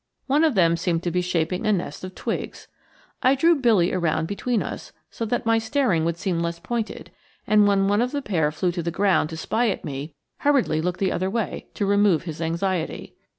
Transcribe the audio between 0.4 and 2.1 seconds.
of them seemed to be shaping a nest